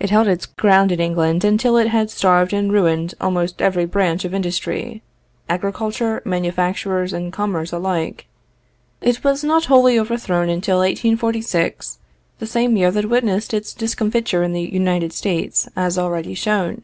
[0.00, 4.24] It held its ground in England until it had starved and ruined almost every branch
[4.24, 5.02] of industry
[5.46, 8.24] agriculture, manufactures, and commerce alike.
[9.02, 11.98] It was not wholly overthrown until 1846,
[12.38, 16.82] the same year that witnessed its discomfiture in the United States, as already shown.